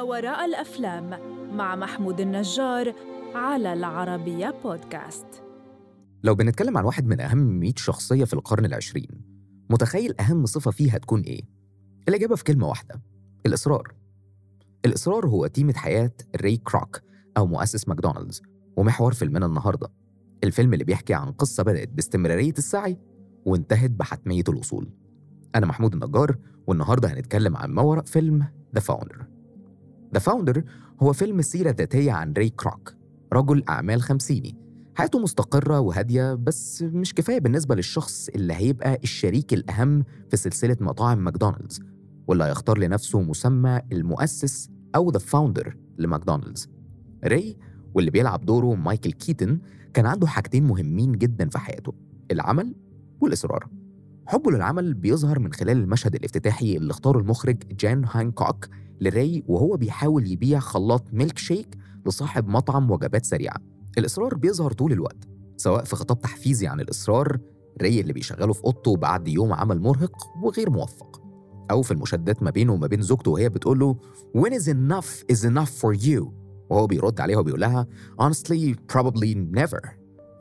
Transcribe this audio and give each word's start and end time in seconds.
ما 0.00 0.04
وراء 0.06 0.44
الأفلام 0.44 1.10
مع 1.56 1.76
محمود 1.76 2.20
النجار 2.20 2.94
على 3.34 3.72
العربية 3.72 4.54
بودكاست. 4.64 5.26
لو 6.24 6.34
بنتكلم 6.34 6.78
عن 6.78 6.84
واحد 6.84 7.06
من 7.06 7.20
أهم 7.20 7.38
100 7.38 7.72
شخصية 7.76 8.24
في 8.24 8.34
القرن 8.34 8.64
العشرين 8.64 9.08
متخيل 9.70 10.14
أهم 10.20 10.46
صفة 10.46 10.70
فيها 10.70 10.98
تكون 10.98 11.20
إيه؟ 11.20 11.42
الإجابة 12.08 12.36
في 12.36 12.44
كلمة 12.44 12.68
واحدة 12.68 13.02
الإصرار. 13.46 13.94
الإصرار 14.84 15.26
هو 15.26 15.46
تيمة 15.46 15.72
حياة 15.72 16.12
ري 16.36 16.56
كروك 16.56 17.00
أو 17.36 17.46
مؤسس 17.46 17.88
ماكدونالدز 17.88 18.42
ومحور 18.76 19.14
فيلمنا 19.14 19.46
النهاردة. 19.46 19.88
الفيلم 20.44 20.72
اللي 20.72 20.84
بيحكي 20.84 21.14
عن 21.14 21.32
قصة 21.32 21.62
بدأت 21.62 21.88
باستمرارية 21.88 22.54
السعي 22.58 22.98
وانتهت 23.44 23.90
بحتمية 23.90 24.44
الوصول. 24.48 24.90
أنا 25.54 25.66
محمود 25.66 25.92
النجار 25.94 26.36
والنهاردة 26.66 27.08
هنتكلم 27.08 27.56
عن 27.56 27.70
ما 27.70 27.82
وراء 27.82 28.04
فيلم 28.04 28.46
The 28.74 28.80
Founder 28.80 29.29
The 30.14 30.18
Founder 30.18 30.64
هو 31.02 31.12
فيلم 31.12 31.42
سيرة 31.42 31.70
ذاتية 31.70 32.12
عن 32.12 32.32
ري 32.32 32.48
كروك 32.48 32.94
رجل 33.32 33.64
أعمال 33.68 34.02
خمسيني. 34.02 34.56
حياته 34.94 35.18
مستقرة 35.18 35.80
وهادية 35.80 36.34
بس 36.34 36.82
مش 36.82 37.14
كفاية 37.14 37.38
بالنسبة 37.40 37.74
للشخص 37.74 38.28
اللي 38.28 38.54
هيبقى 38.54 38.98
الشريك 39.02 39.52
الأهم 39.54 40.04
في 40.30 40.36
سلسلة 40.36 40.76
مطاعم 40.80 41.18
ماكدونالدز 41.18 41.80
واللي 42.26 42.44
هيختار 42.44 42.78
لنفسه 42.78 43.20
مسمى 43.22 43.80
المؤسس 43.92 44.70
أو 44.94 45.10
The 45.10 45.18
Founder 45.18 45.76
لماكدونالدز. 45.98 46.68
ري 47.24 47.56
واللي 47.94 48.10
بيلعب 48.10 48.46
دوره 48.46 48.74
مايكل 48.74 49.12
كيتن 49.12 49.58
كان 49.94 50.06
عنده 50.06 50.26
حاجتين 50.26 50.64
مهمين 50.64 51.12
جدا 51.12 51.48
في 51.48 51.58
حياته 51.58 51.94
العمل 52.30 52.74
والإصرار. 53.20 53.68
حبه 54.26 54.50
للعمل 54.50 54.94
بيظهر 54.94 55.38
من 55.38 55.52
خلال 55.52 55.76
المشهد 55.76 56.14
الافتتاحي 56.14 56.76
اللي 56.76 56.90
اختاره 56.90 57.18
المخرج 57.18 57.56
جان 57.80 58.04
هانكوك 58.12 58.68
لراي 59.00 59.44
وهو 59.48 59.76
بيحاول 59.76 60.26
يبيع 60.30 60.58
خلاط 60.58 61.04
ميلك 61.12 61.38
شيك 61.38 61.76
لصاحب 62.06 62.48
مطعم 62.48 62.90
وجبات 62.90 63.26
سريعة. 63.26 63.56
الإصرار 63.98 64.34
بيظهر 64.34 64.72
طول 64.72 64.92
الوقت 64.92 65.28
سواء 65.56 65.84
في 65.84 65.96
خطاب 65.96 66.20
تحفيزي 66.20 66.66
عن 66.66 66.80
الإصرار 66.80 67.38
راي 67.82 68.00
اللي 68.00 68.12
بيشغله 68.12 68.52
في 68.52 68.64
أوضته 68.64 68.96
بعد 68.96 69.28
يوم 69.28 69.52
عمل 69.52 69.80
مرهق 69.80 70.16
وغير 70.42 70.70
موفق 70.70 71.22
أو 71.70 71.82
في 71.82 71.90
المشادات 71.90 72.42
ما 72.42 72.50
بينه 72.50 72.72
وما 72.72 72.86
بين 72.86 73.02
زوجته 73.02 73.30
وهي 73.30 73.48
بتقول 73.48 73.78
له 73.78 73.96
When 74.38 74.50
is 74.50 74.64
enough 74.68 75.34
is 75.36 75.44
enough 75.44 75.70
for 75.82 76.02
you? 76.06 76.24
وهو 76.70 76.86
بيرد 76.86 77.20
عليها 77.20 77.38
وبيقول 77.38 77.60
لها 77.60 77.86
Honestly 78.22 78.74
probably 78.92 79.36
never. 79.58 79.88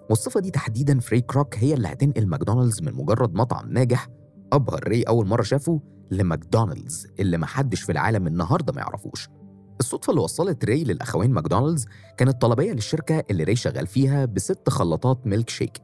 والصفة 0.10 0.40
دي 0.40 0.52
تحديدا 0.52 1.00
فري 1.00 1.22
كروك 1.22 1.58
هي 1.58 1.74
اللي 1.74 1.88
هتنقل 1.88 2.28
ماكدونالدز 2.28 2.82
من 2.82 2.94
مجرد 2.94 3.36
مطعم 3.36 3.72
ناجح 3.72 4.08
أبهر 4.54 4.88
ري 4.88 5.04
أول 5.04 5.28
مرة 5.28 5.42
شافه 5.42 5.82
لماكدونالدز 6.12 7.08
اللي 7.20 7.38
محدش 7.38 7.82
في 7.82 7.92
العالم 7.92 8.28
النهاردة 8.28 8.74
ما 8.74 8.82
يعرفوش. 8.82 9.30
الصدفة 9.80 10.12
اللي 10.12 10.22
وصلت 10.22 10.66
ري 10.66 10.84
للأخوين 10.84 11.32
ماكدونالدز 11.32 11.86
كانت 12.18 12.42
طلبية 12.42 12.72
للشركة 12.72 13.24
اللي 13.32 13.44
ري 13.44 13.56
شغال 13.56 13.88
فيها 13.88 14.26
بست 14.26 14.70
خلاطات 14.70 15.28
ميلك 15.28 15.50
شيك. 15.50 15.78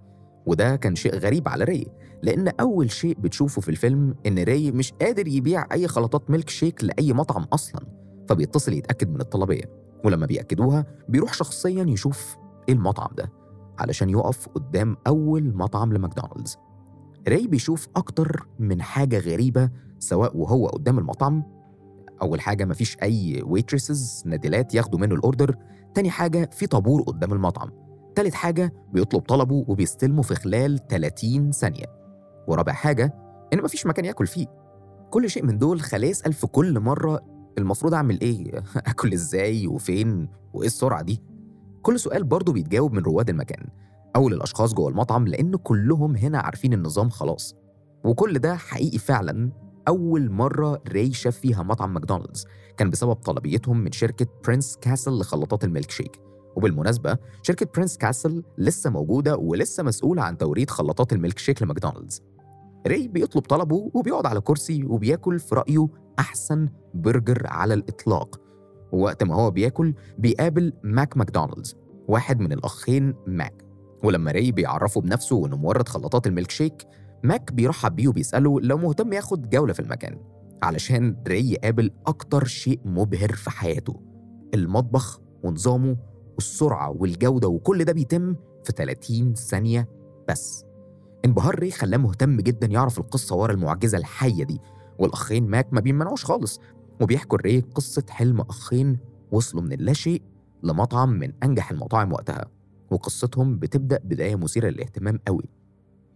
وده 0.46 0.76
كان 0.76 0.96
شيء 0.96 1.16
غريب 1.16 1.48
على 1.48 1.64
ري 1.64 1.88
لأن 2.24 2.48
أول 2.48 2.92
شيء 2.92 3.20
بتشوفه 3.20 3.62
في 3.62 3.70
الفيلم 3.70 4.16
إن 4.26 4.40
ري 4.44 4.72
مش 4.72 4.94
قادر 4.94 5.28
يبيع 5.28 5.66
أي 5.72 5.88
خلاطات 5.88 6.30
ميلك 6.30 6.50
شيك 6.50 6.84
لأي 6.84 7.14
مطعم 7.14 7.44
أصلا 7.44 7.82
فبيتصل 8.30 8.74
يتأكد 8.74 9.10
من 9.10 9.22
الطلبية. 9.22 9.64
ولما 10.04 10.26
بيأكدوها 10.26 10.86
بيروح 11.10 11.34
شخصيا 11.34 11.84
يشوف 11.84 12.36
إيه 12.70 12.76
المطعم 12.76 13.10
ده 13.18 13.32
علشان 13.80 14.10
يقف 14.10 14.48
قدام 14.48 14.98
أول 15.08 15.56
مطعم 15.56 15.94
لماكدونالدز. 15.94 16.58
راي 17.28 17.48
بيشوف 17.48 17.88
أكتر 17.96 18.48
من 18.60 18.82
حاجة 18.82 19.20
غريبة 19.20 19.70
سواء 20.06 20.38
وهو 20.38 20.68
قدام 20.68 21.00
المطعم 21.00 21.44
أول 22.22 22.42
حاجة 22.42 22.66
مفيش 22.66 22.98
أي 23.04 23.42
waitresses 23.46 24.24
نادلات 24.26 24.76
ياخدوا 24.76 25.00
منه 25.00 25.16
ال 25.16 25.22
order 25.22 25.56
تاني 25.94 26.10
حاجة 26.10 26.50
في 26.52 26.68
طابور 26.68 27.02
قدام 27.02 27.34
المطعم 27.34 27.72
تالت 28.16 28.34
حاجة 28.34 28.74
بيطلب 28.94 29.22
طلبه 29.22 29.66
وبيستلمه 29.68 30.22
في 30.22 30.36
خلال 30.36 30.88
30 30.88 31.52
ثانية 31.52 31.86
ورابع 32.48 32.74
حاجة 32.74 33.14
إن 33.54 33.64
مفيش 33.64 33.86
مكان 33.86 34.06
ياكل 34.06 34.28
فيه 34.28 34.48
كل 35.10 35.30
شيء 35.30 35.46
من 35.46 35.58
دول 35.58 35.82
خلاه 35.82 36.08
يسأل 36.08 36.34
في 36.34 36.48
كل 36.48 36.80
مرة 36.80 37.22
المفروض 37.58 37.94
أعمل 37.94 38.22
إيه؟ 38.22 38.64
أكل 38.92 39.14
إزاي 39.14 39.68
وفين؟ 39.68 40.30
وإيه 40.54 40.68
السرعة 40.68 41.02
دي؟ 41.02 41.22
كل 41.82 42.00
سؤال 42.00 42.24
برضه 42.24 42.54
بيتجاوب 42.54 42.94
من 42.94 43.04
رواد 43.04 43.30
المكان 43.30 43.68
أو 44.16 44.30
للأشخاص 44.30 44.74
جوه 44.74 44.90
المطعم 44.90 45.28
لأن 45.28 45.56
كلهم 45.56 46.16
هنا 46.16 46.40
عارفين 46.40 46.74
النظام 46.74 47.10
خلاص 47.10 47.56
وكل 48.06 48.40
ده 48.40 48.56
حقيقي 48.56 48.98
فعلا 48.98 49.52
أول 49.88 50.32
مرة 50.32 50.82
راي 50.94 51.14
شاف 51.14 51.38
فيها 51.38 51.64
مطعم 51.64 51.94
ماكدونالدز. 51.94 52.46
كان 52.78 52.90
بسبب 52.90 53.14
طلبيتهم 53.14 53.78
من 53.78 53.92
شركة 53.92 54.28
برنس 54.48 54.78
كاسل 54.82 55.12
لخلاطات 55.20 55.64
الميلك 55.64 55.92
شيك. 55.92 56.20
وبالمناسبة 56.56 57.18
شركة 57.44 57.68
برنس 57.76 57.98
كاسل 57.98 58.44
لسه 58.58 58.90
موجودة 58.90 59.38
ولسه 59.38 59.84
مسؤولة 59.84 60.22
عن 60.22 60.38
توريد 60.38 60.70
خلاطات 60.70 61.14
الميلك 61.14 61.40
شيك 61.40 61.62
لماكدونالدز. 61.62 62.22
راي 62.88 63.08
بيطلب 63.08 63.44
طلبه 63.44 63.92
وبيقعد 63.94 64.26
على 64.26 64.42
كرسي 64.42 64.84
وبياكل 64.84 65.40
في 65.40 65.56
رأيه 65.56 65.88
أحسن 66.20 66.70
برجر 66.94 67.48
على 67.48 67.74
الإطلاق. 67.74 68.42
ووقت 68.92 69.24
ما 69.24 69.36
هو 69.36 69.52
بياكل 69.52 69.94
بيقابل 70.18 70.74
ماك 70.84 71.18
ماكدونالدز 71.18 71.76
واحد 72.08 72.40
من 72.40 72.52
الأخين 72.52 73.14
ماك. 73.28 73.66
ولما 74.04 74.32
راي 74.32 74.52
بيعرفه 74.52 75.02
بنفسه 75.02 75.36
وإنه 75.36 75.58
مورد 75.58 75.88
خلاطات 75.88 76.28
الميلك 76.28 76.52
شيك 76.52 76.88
ماك 77.24 77.54
بيرحب 77.54 77.96
بيه 77.96 78.08
وبيسأله 78.08 78.62
لو 78.62 78.78
مهتم 78.78 79.14
ياخد 79.14 79.50
جولة 79.50 79.74
في 79.74 79.80
المكان 79.80 80.18
علشان 80.64 81.18
راي 81.28 81.52
يقابل 81.52 81.92
أكتر 82.08 82.46
شيء 82.46 82.80
مبهر 82.86 83.32
في 83.32 83.50
حياته 83.50 84.02
المطبخ 84.54 85.20
ونظامه 85.44 85.98
والسرعة 86.36 86.90
والجودة 86.90 87.48
وكل 87.48 87.84
ده 87.86 87.94
بيتم 87.94 88.36
في 88.64 88.72
30 88.76 89.34
ثانية 89.34 89.90
بس. 90.30 90.66
انبهار 91.26 91.60
ري 91.60 91.72
خلاه 91.72 91.98
مهتم 91.98 92.38
جدا 92.38 92.68
يعرف 92.68 93.00
القصة 93.00 93.36
ورا 93.36 93.54
المعجزة 93.54 93.98
الحية 93.98 94.44
دي 94.44 94.60
والأخين 95.00 95.48
ماك 95.48 95.74
ما 95.74 95.82
بيمنعوش 95.82 96.26
خالص 96.26 96.60
وبيحكوا 97.02 97.38
الري 97.38 97.60
قصة 97.60 98.04
حلم 98.10 98.42
أخين 98.42 98.98
وصلوا 99.32 99.64
من 99.64 99.72
اللاشيء 99.72 100.22
لمطعم 100.64 101.10
من 101.10 101.32
أنجح 101.44 101.72
المطاعم 101.72 102.14
وقتها 102.14 102.46
وقصتهم 102.92 103.58
بتبدأ 103.60 104.00
بداية 104.04 104.36
مثيرة 104.36 104.70
للاهتمام 104.70 105.20
قوي. 105.28 105.50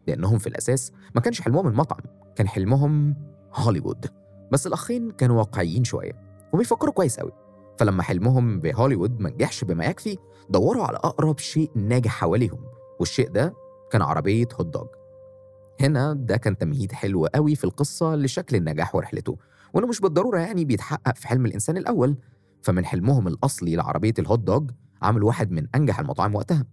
لأنهم 0.10 0.38
في 0.38 0.48
الأساس 0.48 0.92
ما 1.16 1.22
كانش 1.22 1.42
حلمهم 1.42 1.68
المطعم 1.68 2.00
كان 2.36 2.48
حلمهم 2.48 3.16
هوليوود. 3.56 4.06
بس 4.52 4.68
الأخين 4.68 5.12
كانوا 5.12 5.38
واقعيين 5.38 5.84
شوية 5.84 6.12
وبيفكروا 6.54 6.94
كويس 6.94 7.20
قوي 7.20 7.32
فلما 7.78 8.04
حلمهم 8.04 8.60
بهوليوود 8.60 9.20
ما 9.20 9.30
نجحش 9.30 9.64
بما 9.64 9.86
يكفي 9.86 10.18
دوروا 10.50 10.84
على 10.84 10.98
أقرب 10.98 11.40
شيء 11.40 11.72
ناجح 11.76 12.12
حواليهم 12.12 12.60
والشيء 13.00 13.30
ده 13.30 13.54
كان 13.92 14.02
عربية 14.02 14.48
هوت 14.60 14.66
دوج 14.66 14.88
هنا 15.82 16.14
ده 16.14 16.38
كان 16.38 16.58
تمهيد 16.58 16.92
حلو 16.92 17.26
قوي 17.26 17.56
في 17.56 17.64
القصة 17.64 18.16
لشكل 18.16 18.56
النجاح 18.56 18.96
ورحلته 18.96 19.38
وإنه 19.74 19.88
مش 19.88 20.00
بالضرورة 20.02 20.40
يعني 20.40 20.66
بيتحقق 20.66 21.16
في 21.16 21.28
حلم 21.28 21.46
الإنسان 21.46 21.78
الأول. 21.78 22.18
فمن 22.62 22.86
حلمهم 22.86 23.28
الأصلي 23.28 23.76
لعربية 23.76 24.14
الهوت 24.20 24.40
دوج 24.40 24.72
عمل 25.02 25.24
واحد 25.24 25.52
من 25.52 25.68
أنجح 25.76 26.00
المطاعم 26.00 26.36
وقتها. 26.36 26.66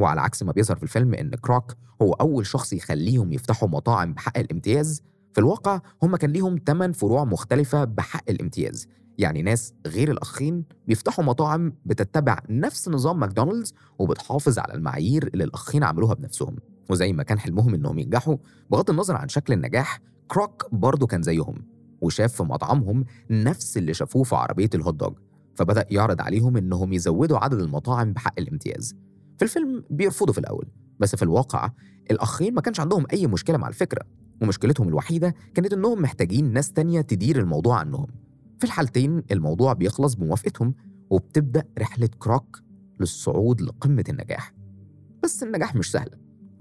وعلى 0.00 0.20
عكس 0.20 0.42
ما 0.42 0.52
بيظهر 0.52 0.76
في 0.76 0.82
الفيلم 0.82 1.14
إن 1.14 1.30
كروك 1.30 1.74
هو 2.02 2.12
أول 2.12 2.46
شخص 2.46 2.72
يخليهم 2.72 3.32
يفتحوا 3.32 3.68
مطاعم 3.68 4.14
بحق 4.14 4.38
الامتياز 4.38 5.02
في 5.32 5.40
الواقع 5.40 5.80
هم 6.02 6.16
كان 6.16 6.30
ليهم 6.30 6.58
8 6.66 6.92
فروع 6.92 7.24
مختلفة 7.24 7.84
بحق 7.84 8.30
الامتياز. 8.30 8.86
يعني 9.18 9.42
ناس 9.42 9.74
غير 9.86 10.10
الأخين 10.10 10.64
بيفتحوا 10.86 11.24
مطاعم 11.24 11.72
بتتبع 11.84 12.38
نفس 12.50 12.88
نظام 12.88 13.20
ماكدونالدز 13.20 13.74
وبتحافظ 13.98 14.58
على 14.58 14.74
المعايير 14.74 15.30
اللي 15.34 15.44
الأخين 15.44 15.84
عملوها 15.84 16.14
بنفسهم. 16.14 16.56
وزي 16.90 17.12
ما 17.12 17.22
كان 17.22 17.38
حلمهم 17.38 17.74
إنهم 17.74 17.98
ينجحوا 17.98 18.36
بغض 18.70 18.90
النظر 18.90 19.16
عن 19.16 19.28
شكل 19.28 19.52
النجاح 19.52 20.00
كروك 20.28 20.66
برضه 20.72 21.06
كان 21.06 21.22
زيهم 21.22 21.64
وشاف 22.00 22.32
في 22.32 22.42
مطعمهم 22.42 23.04
نفس 23.30 23.76
اللي 23.76 23.94
شافوه 23.94 24.22
في 24.22 24.36
عربية 24.36 24.70
الهوت 24.74 24.94
دوج. 24.94 25.14
فبدأ 25.54 25.86
يعرض 25.90 26.20
عليهم 26.20 26.56
إنهم 26.56 26.92
يزودوا 26.92 27.38
عدد 27.38 27.60
المطاعم 27.60 28.12
بحق 28.12 28.34
الامتياز. 28.38 28.94
في 29.40 29.44
الفيلم 29.44 29.84
بيرفضوا 29.90 30.32
في 30.34 30.40
الأول 30.40 30.66
بس 30.98 31.16
في 31.16 31.22
الواقع 31.22 31.70
الأخين 32.10 32.54
ما 32.54 32.60
كانش 32.60 32.80
عندهم 32.80 33.06
أي 33.12 33.26
مشكلة 33.26 33.56
مع 33.56 33.68
الفكرة 33.68 34.02
ومشكلتهم 34.42 34.88
الوحيدة 34.88 35.34
كانت 35.54 35.72
إنهم 35.72 36.02
محتاجين 36.02 36.52
ناس 36.52 36.72
تانية 36.72 37.00
تدير 37.00 37.38
الموضوع 37.38 37.78
عنهم. 37.78 38.06
في 38.58 38.64
الحالتين 38.64 39.22
الموضوع 39.30 39.72
بيخلص 39.72 40.14
بموافقتهم 40.14 40.74
وبتبدأ 41.10 41.64
رحلة 41.78 42.08
كروك 42.18 42.62
للصعود 43.00 43.60
لقمة 43.60 44.04
النجاح. 44.08 44.54
بس 45.22 45.42
النجاح 45.42 45.76
مش 45.76 45.90
سهل 45.90 46.10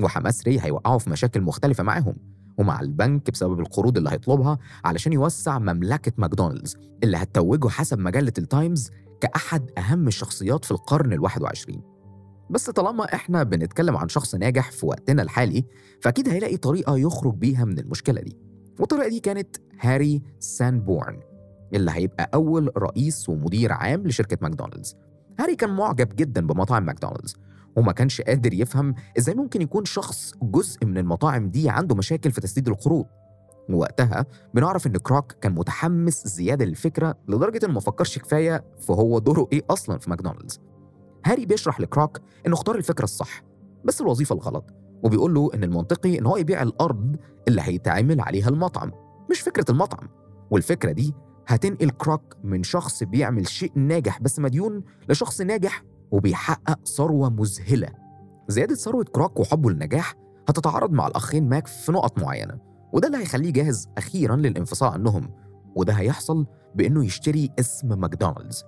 وحماس 0.02 0.48
ري 0.48 0.60
هيوقعوا 0.62 1.00
في 1.00 1.10
مشاكل 1.10 1.42
مختلفة 1.42 1.84
معاهم 1.84 2.16
ومع 2.58 2.82
البنك 2.82 3.32
بسبب 3.32 3.60
القروض 3.60 3.98
اللي 3.98 4.10
هيطلبها 4.10 4.58
علشان 4.86 5.14
يوسع 5.14 5.60
مملكة 5.60 6.12
ماكدونالدز 6.18 6.78
اللي 7.04 7.18
هتتوجه 7.18 7.68
حسب 7.68 8.00
مجلة 8.00 8.34
التايمز 8.38 8.92
كأحد 9.22 9.72
أهم 9.78 10.08
الشخصيات 10.08 10.66
في 10.66 10.72
القرن 10.72 11.14
الواحد 11.14 11.42
وعشرين. 11.42 11.99
بس 12.50 12.70
طالما 12.70 13.04
إحنا 13.14 13.44
بنتكلم 13.44 13.98
عن 13.98 14.10
شخص 14.10 14.36
ناجح 14.36 14.72
في 14.72 14.86
وقتنا 14.86 15.22
الحالي 15.22 15.66
فأكيد 16.02 16.30
هيلاقي 16.30 16.58
طريقة 16.58 16.98
يخرج 16.98 17.34
بيها 17.36 17.66
من 17.66 17.80
المشكلة 17.80 18.22
دي. 18.22 18.38
والطريقة 18.80 19.10
دي 19.10 19.20
كانت 19.20 19.58
هاري 19.80 20.22
سانبورن 20.40 21.20
اللي 21.74 21.92
هيبقى 21.92 22.30
أول 22.34 22.72
رئيس 22.78 23.30
ومدير 23.30 23.72
عام 23.72 24.08
لشركة 24.08 24.38
ماكدونالدز. 24.42 24.96
هاري 25.40 25.56
كان 25.56 25.70
معجب 25.76 26.16
جدا 26.16 26.48
بمطاعم 26.48 26.86
ماكدونالدز 26.86 27.36
وما 27.76 27.92
كانش 27.92 28.22
قادر 28.22 28.54
يفهم 28.54 28.96
إزاي 29.18 29.36
ممكن 29.36 29.62
يكون 29.62 29.86
شخص 29.86 30.34
جزء 30.42 30.86
من 30.86 30.98
المطاعم 30.98 31.50
دي 31.50 31.70
عنده 31.70 31.96
مشاكل 31.96 32.32
في 32.32 32.42
تسديد 32.42 32.68
القروض. 32.70 33.06
ووقتها 33.70 34.26
بنعرف 34.54 34.88
إن 34.88 34.92
كروك 34.98 35.32
كان 35.32 35.52
متحمس 35.56 36.28
زيادة 36.28 36.66
للفكرة 36.66 37.18
لدرجة 37.28 37.66
إنه 37.66 37.74
ما 37.74 37.80
فكرش 37.80 38.20
كفاية 38.20 38.64
في 38.80 38.94
هو 38.94 39.20
دوره 39.20 39.48
إيه 39.54 39.62
أصلا 39.70 39.98
في 39.98 40.10
ماكدونالدز. 40.10 40.60
هاري 41.26 41.46
بيشرح 41.46 41.80
لكروك 41.80 42.20
إنه 42.48 42.54
اختار 42.54 42.76
الفكرة 42.76 43.04
الصح 43.04 43.44
بس 43.86 44.02
الوظيفة 44.02 44.36
الغلط 44.36 44.66
وبيقول 45.04 45.34
له 45.34 45.50
إن 45.54 45.64
المنطقي 45.64 46.20
إن 46.20 46.26
هو 46.26 46.38
يبيع 46.38 46.62
الأرض 46.62 47.16
اللي 47.48 47.62
هيتعمل 47.62 48.22
عليها 48.22 48.50
المطعم 48.50 48.92
مش 49.32 49.42
فكرة 49.42 49.66
المطعم. 49.72 50.08
والفكرة 50.52 50.92
دي 50.92 51.14
هتنقل 51.48 51.90
كروك 51.90 52.38
من 52.44 52.64
شخص 52.64 53.04
بيعمل 53.04 53.48
شيء 53.48 53.72
ناجح 53.76 54.22
بس 54.22 54.40
مديون 54.40 54.84
لشخص 55.10 55.42
ناجح 55.42 55.84
وبيحقق 56.12 56.88
ثروة 56.88 57.30
مذهلة. 57.30 57.88
زيادة 58.48 58.76
ثروة 58.76 59.04
كروك 59.04 59.40
وحبه 59.40 59.70
للنجاح 59.70 60.14
هتتعارض 60.50 60.92
مع 60.92 61.08
الأخين 61.08 61.50
ماك 61.50 61.68
في 61.68 61.92
نقط 61.92 62.20
معينة 62.20 62.60
وده 62.94 63.08
اللي 63.08 63.18
هيخليه 63.18 63.52
جاهز 63.52 63.88
أخيرا 63.98 64.36
للانفصال 64.36 64.90
عنهم 64.90 65.30
وده 65.76 65.94
هيحصل 65.94 66.46
بإنه 66.76 67.06
يشتري 67.06 67.50
اسم 67.60 68.00
ماكدونالدز. 68.00 68.64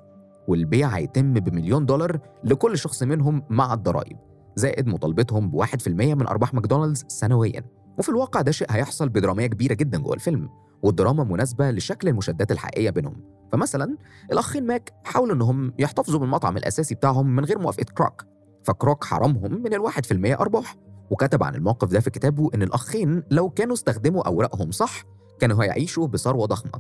والبيع 0.47 0.88
هيتم 0.88 1.33
بمليون 1.33 1.85
دولار 1.85 2.19
لكل 2.43 2.77
شخص 2.77 3.03
منهم 3.03 3.43
مع 3.49 3.73
الضرائب 3.73 4.17
زائد 4.55 4.88
مطالبتهم 4.88 5.28
بواحد 5.28 5.51
في 5.79 5.88
المية 5.88 6.15
من 6.15 6.27
أرباح 6.27 6.53
ماكدونالدز 6.53 7.05
سنويا. 7.07 7.63
وفي 7.99 8.09
الواقع 8.09 8.41
ده 8.41 8.51
شيء 8.51 8.67
هيحصل 8.71 9.09
بدرامية 9.09 9.47
كبيرة 9.47 9.73
جدا 9.73 9.97
جوه 9.97 10.13
الفيلم 10.13 10.49
والدراما 10.83 11.23
مناسبة 11.23 11.71
لشكل 11.71 12.07
المشادات 12.07 12.51
الحقيقية 12.51 12.89
بينهم. 12.89 13.23
فمثلا 13.51 13.97
الأخين 14.31 14.67
ماك 14.67 14.93
حاولوا 15.03 15.35
إنهم 15.35 15.73
يحتفظوا 15.79 16.19
بالمطعم 16.19 16.57
الأساسي 16.57 16.95
بتاعهم 16.95 17.35
من 17.35 17.45
غير 17.45 17.59
موافقة 17.59 17.85
كروك 17.97 18.25
فكروك 18.63 19.03
حرمهم 19.03 19.63
من 19.63 19.73
الواحد 19.73 20.05
في 20.05 20.11
المية 20.13 20.35
أرباح. 20.39 20.75
وكتب 21.11 21.43
عن 21.43 21.55
الموقف 21.55 21.91
ده 21.91 21.99
في 21.99 22.09
كتابه 22.09 22.49
إن 22.55 22.63
الأخين 22.63 23.23
لو 23.31 23.49
كانوا 23.49 23.73
استخدموا 23.73 24.27
أوراقهم 24.27 24.71
صح 24.71 25.03
كانوا 25.39 25.63
هيعيشوا 25.63 26.07
بثروة 26.07 26.45
ضخمة. 26.45 26.71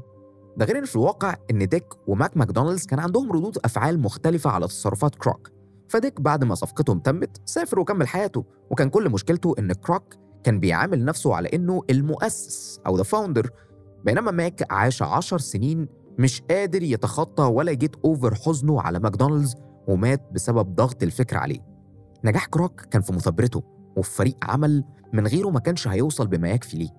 ده 0.57 0.65
غير 0.65 0.77
إن 0.77 0.85
في 0.85 0.95
الواقع 0.95 1.35
إن 1.51 1.67
ديك 1.67 1.85
وماك 2.07 2.37
ماكدونالدز 2.37 2.85
كان 2.85 2.99
عندهم 2.99 3.31
ردود 3.31 3.57
أفعال 3.65 3.99
مختلفة 3.99 4.49
على 4.49 4.67
تصرفات 4.67 5.15
كروك. 5.15 5.51
فديك 5.89 6.21
بعد 6.21 6.43
ما 6.43 6.55
صفقتهم 6.55 6.99
تمت 6.99 7.41
سافر 7.45 7.79
وكمل 7.79 8.07
حياته 8.07 8.45
وكان 8.71 8.89
كل 8.89 9.09
مشكلته 9.09 9.55
إن 9.59 9.73
كروك 9.73 10.15
كان 10.43 10.59
بيعامل 10.59 11.05
نفسه 11.05 11.35
على 11.35 11.49
إنه 11.53 11.81
المؤسس 11.89 12.79
أو 12.87 12.97
the 12.97 13.03
founder 13.03 13.49
بينما 14.05 14.31
ماك 14.31 14.71
عاش 14.71 15.01
عشر 15.03 15.37
سنين 15.37 15.87
مش 16.19 16.41
قادر 16.41 16.83
يتخطى 16.83 17.43
ولا 17.43 17.71
ي 17.71 17.77
get 17.77 17.95
over 18.05 18.35
حزنه 18.35 18.81
على 18.81 18.99
ماكدونالدز 18.99 19.55
ومات 19.87 20.29
بسبب 20.31 20.75
ضغط 20.75 21.03
الفكر 21.03 21.37
عليه. 21.37 21.59
نجاح 22.25 22.45
كروك 22.45 22.81
كان 22.81 23.01
في 23.01 23.13
مثابرته 23.13 23.63
وفي 23.97 24.11
فريق 24.11 24.37
عمل 24.43 24.83
من 25.13 25.27
غيره 25.27 25.49
ما 25.49 25.59
كانش 25.59 25.87
هيوصل 25.87 26.27
بما 26.27 26.49
يكفي 26.49 26.77
ليه 26.77 26.89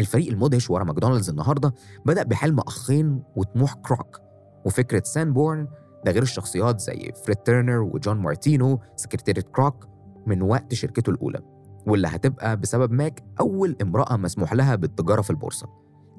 الفريق 0.00 0.28
المدهش 0.28 0.70
ورا 0.70 0.84
ماكدونالدز 0.84 1.30
النهارده 1.30 1.74
بدأ 2.06 2.22
بحلم 2.22 2.60
أخين 2.60 3.22
وطموح 3.36 3.74
كروك. 3.74 4.20
وفكرة 4.64 5.02
سانبورن 5.04 5.68
ده 6.04 6.12
غير 6.12 6.22
الشخصيات 6.22 6.80
زي 6.80 7.12
فريد 7.24 7.36
تيرنر 7.36 7.80
وجون 7.80 8.16
مارتينو 8.16 8.80
سكرتيرة 8.96 9.40
كروك 9.40 9.88
من 10.26 10.42
وقت 10.42 10.74
شركته 10.74 11.10
الأولى 11.10 11.40
واللي 11.86 12.08
هتبقى 12.08 12.56
بسبب 12.56 12.92
ماك 12.92 13.24
أول 13.40 13.76
امرأة 13.82 14.16
مسموح 14.16 14.52
لها 14.52 14.74
بالتجارة 14.74 15.22
في 15.22 15.30
البورصة. 15.30 15.66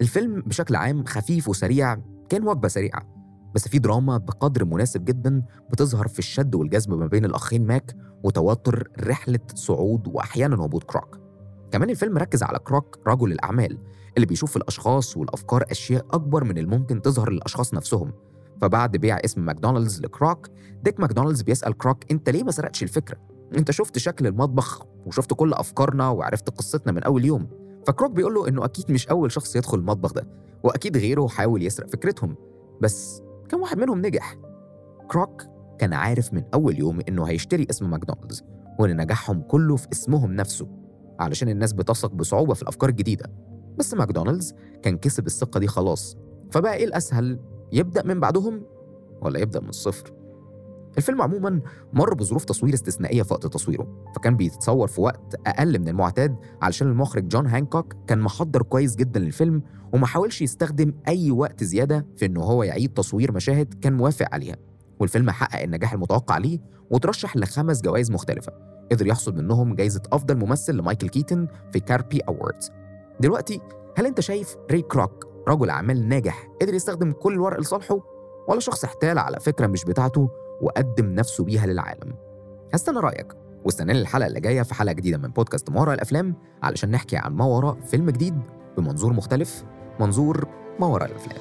الفيلم 0.01 0.41
بشكل 0.41 0.75
عام 0.75 1.03
خفيف 1.05 1.49
وسريع 1.49 1.97
كأنه 2.29 2.47
وجبة 2.47 2.67
سريعة 2.67 3.19
بس 3.55 3.67
في 3.67 3.79
دراما 3.79 4.17
بقدر 4.17 4.65
مناسب 4.65 5.05
جدا 5.05 5.43
بتظهر 5.71 6.07
في 6.07 6.19
الشد 6.19 6.55
والجذب 6.55 6.93
ما 6.93 7.07
بين 7.07 7.25
الأخين 7.25 7.65
ماك 7.67 7.95
وتوتر 8.23 8.89
رحلة 8.99 9.39
صعود 9.55 10.07
وأحيانا 10.07 10.55
هبوط 10.65 10.83
كروك. 10.83 11.19
كمان 11.71 11.89
الفيلم 11.89 12.17
ركز 12.17 12.43
على 12.43 12.59
كروك 12.59 12.99
رجل 13.07 13.31
الأعمال 13.31 13.77
اللي 14.15 14.25
بيشوف 14.25 14.51
في 14.51 14.57
الأشخاص 14.57 15.17
والأفكار 15.17 15.65
أشياء 15.71 16.05
أكبر 16.11 16.43
من 16.43 16.57
الممكن 16.57 17.01
تظهر 17.01 17.31
للأشخاص 17.31 17.73
نفسهم. 17.73 18.13
فبعد 18.61 18.97
بيع 18.97 19.17
اسم 19.17 19.41
ماكدونالدز 19.41 20.01
لكروك 20.01 20.47
ديك 20.83 20.99
ماكدونالدز 20.99 21.41
بيسأل 21.41 21.77
كروك 21.77 21.97
أنت 22.11 22.29
ليه 22.29 22.43
ما 22.43 22.51
سرقتش 22.51 22.83
الفكرة؟ 22.83 23.17
أنت 23.57 23.71
شفت 23.71 23.97
شكل 23.97 24.27
المطبخ 24.27 24.85
وشفت 25.05 25.33
كل 25.33 25.53
أفكارنا 25.53 26.09
وعرفت 26.09 26.49
قصتنا 26.49 26.91
من 26.91 27.03
أول 27.03 27.25
يوم. 27.25 27.47
فكروك 27.87 28.11
بيقول 28.11 28.33
له 28.33 28.47
إنه 28.47 28.65
أكيد 28.65 28.91
مش 28.91 29.07
أول 29.07 29.31
شخص 29.31 29.55
يدخل 29.55 29.77
المطبخ 29.77 30.13
ده 30.13 30.27
وأكيد 30.63 30.97
غيره 30.97 31.27
حاول 31.27 31.63
يسرق 31.63 31.87
فكرتهم. 31.89 32.35
بس 32.81 33.21
كم 33.49 33.61
واحد 33.61 33.77
منهم 33.77 34.01
نجح. 34.05 34.35
كروك 35.07 35.43
كان 35.79 35.93
عارف 35.93 36.33
من 36.33 36.43
أول 36.53 36.79
يوم 36.79 36.99
إنه 37.09 37.23
هيشتري 37.23 37.67
اسم 37.69 37.89
ماكدونالدز 37.89 38.43
وإن 38.79 39.01
نجاحهم 39.01 39.41
كله 39.41 39.75
في 39.75 39.87
اسمهم 39.91 40.33
نفسه. 40.33 40.67
علشان 41.19 41.49
الناس 41.49 41.73
بتثق 41.73 42.13
بصعوبة 42.13 42.53
في 42.53 42.61
الأفكار 42.61 42.89
الجديدة. 42.89 43.25
بس 43.77 43.93
ماكدونالدز 43.93 44.53
كان 44.83 44.97
كسب 44.97 45.25
الثقة 45.25 45.59
دي 45.59 45.67
خلاص. 45.67 46.17
فبقى 46.51 46.75
إيه 46.75 46.85
الأسهل؟ 46.85 47.39
يبدأ 47.71 48.03
من 48.03 48.19
بعدهم 48.19 48.63
ولا 49.21 49.39
يبدأ 49.39 49.59
من 49.59 49.69
الصفر؟ 49.69 50.13
الفيلم 50.97 51.21
عموما 51.21 51.61
مر 51.93 52.13
بظروف 52.13 52.45
تصوير 52.45 52.73
استثنائية 52.73 53.23
في 53.23 53.33
وقت 53.33 53.47
تصويره. 53.47 53.87
فكان 54.15 54.35
بيتصور 54.35 54.87
في 54.87 55.01
وقت 55.01 55.35
أقل 55.47 55.79
من 55.79 55.87
المعتاد 55.87 56.35
علشان 56.61 56.87
المخرج 56.87 57.27
جون 57.27 57.47
هانكوك 57.47 57.93
كان 58.07 58.19
محضر 58.19 58.63
كويس 58.63 58.95
جدا 58.95 59.19
للفيلم 59.19 59.61
وما 59.93 60.05
حاولش 60.05 60.41
يستخدم 60.41 60.93
أي 61.07 61.31
وقت 61.31 61.63
زيادة 61.63 62.05
في 62.17 62.25
إنه 62.25 62.41
هو 62.41 62.63
يعيد 62.63 62.93
تصوير 62.93 63.31
مشاهد 63.31 63.73
كان 63.73 63.93
موافق 63.93 64.27
عليها. 64.33 64.55
والفيلم 64.99 65.29
حقق 65.29 65.61
النجاح 65.61 65.93
المتوقع 65.93 66.37
ليه 66.37 66.59
وترشح 66.91 67.37
لخمس 67.37 67.81
جوائز 67.81 68.11
مختلفة. 68.11 68.51
قدر 68.91 69.07
يحصل 69.07 69.35
منهم 69.35 69.75
جائزه 69.75 70.01
أفضل 70.13 70.35
ممثل 70.35 70.75
لمايكل 70.75 71.09
كيتن 71.09 71.47
في 71.71 71.79
كابري 71.79 72.19
أووردز. 72.19 72.71
دلوقتي 73.19 73.61
هل 73.97 74.05
أنت 74.05 74.19
شايف 74.19 74.55
ري 74.71 74.81
كروك 74.81 75.27
رجل 75.47 75.69
أعمال 75.69 76.07
ناجح 76.09 76.49
قدر 76.61 76.73
يستخدم 76.73 77.11
كل 77.11 77.33
الورق 77.33 77.59
لصالحه؟ 77.59 77.99
ولا 78.47 78.59
شخص 78.59 78.83
احتال 78.83 79.19
على 79.19 79.39
فكرة 79.39 79.67
مش 79.67 79.85
بتاعته 79.85 80.29
وقدم 80.61 81.05
نفسه 81.05 81.43
بيها 81.43 81.65
للعالم؟ 81.65 82.15
هستنى 82.73 82.99
رأيك 82.99 83.33
واستناني 83.65 83.99
الحلقة 83.99 84.27
اللي 84.27 84.39
جاية 84.39 84.61
في 84.61 84.73
حلقة 84.73 84.93
جديدة 84.93 85.17
من 85.17 85.29
بودكاست 85.29 85.69
ما 85.69 85.81
وراء 85.81 85.95
الأفلام 85.95 86.35
علشان 86.63 86.91
نحكي 86.91 87.17
عن 87.17 87.33
ما 87.33 87.45
وراء 87.45 87.77
فيلم 87.81 88.09
جديد 88.09 88.39
بمنظور 88.77 89.13
مختلف 89.13 89.63
منظور 89.99 90.47
ما 90.79 90.87
وراء 90.87 91.09
الأفلام. 91.11 91.39